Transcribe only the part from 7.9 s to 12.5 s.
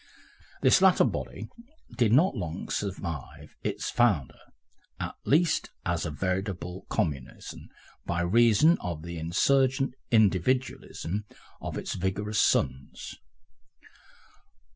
by reason of the insurgent individualism of its vigorous